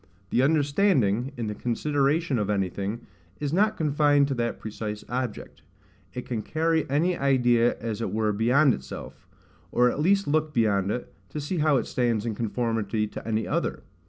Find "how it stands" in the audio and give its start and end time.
11.59-12.25